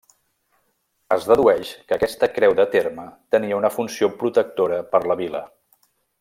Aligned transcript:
Es 1.15 1.27
dedueix 1.31 1.73
que 1.91 1.97
aquesta 1.97 2.29
creu 2.39 2.55
de 2.61 2.65
terme 2.77 3.05
tenia 3.37 3.61
una 3.61 3.71
funció 3.77 4.11
protectora 4.25 4.81
per 4.95 5.05
la 5.13 5.21
vila. 5.25 5.45